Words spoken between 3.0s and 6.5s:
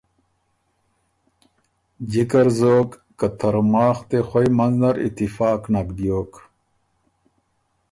که ترماخ دې خوئ منځ نر اتفاق نک بیوک۔